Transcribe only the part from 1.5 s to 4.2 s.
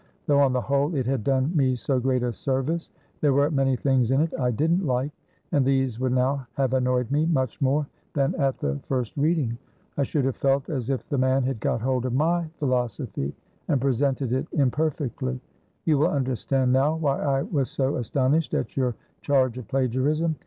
me so great a service, there were many things in